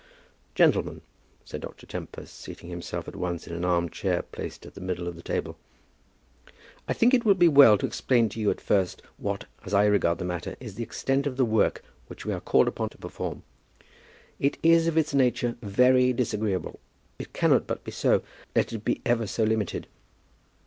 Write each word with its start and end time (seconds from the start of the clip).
"Gentlemen," 0.55 1.01
said 1.45 1.61
Dr. 1.61 1.85
Tempest, 1.85 2.35
seating 2.35 2.71
himself 2.71 3.07
at 3.07 3.15
once 3.15 3.45
in 3.47 3.53
an 3.53 3.63
arm 3.63 3.87
chair 3.87 4.23
placed 4.23 4.65
at 4.65 4.73
the 4.73 4.81
middle 4.81 5.07
of 5.07 5.15
the 5.15 5.21
table, 5.21 5.59
"I 6.87 6.93
think 6.93 7.13
it 7.13 7.23
will 7.23 7.35
be 7.35 7.47
well 7.47 7.77
to 7.77 7.85
explain 7.85 8.27
to 8.29 8.39
you 8.39 8.49
at 8.49 8.59
first 8.59 9.03
what, 9.19 9.45
as 9.63 9.75
I 9.75 9.85
regard 9.85 10.17
the 10.17 10.25
matter, 10.25 10.55
is 10.59 10.73
the 10.73 10.81
extent 10.81 11.27
of 11.27 11.37
the 11.37 11.45
work 11.45 11.83
which 12.07 12.25
we 12.25 12.33
are 12.33 12.41
called 12.41 12.67
upon 12.67 12.89
to 12.89 12.97
perform. 12.97 13.43
It 14.39 14.57
is 14.63 14.87
of 14.87 14.97
its 14.97 15.13
nature 15.13 15.55
very 15.61 16.13
disagreeable. 16.13 16.79
It 17.19 17.31
cannot 17.33 17.67
but 17.67 17.83
be 17.83 17.91
so, 17.91 18.23
let 18.55 18.73
it 18.73 18.83
be 18.83 19.01
ever 19.05 19.27
so 19.27 19.43
limited. 19.43 19.85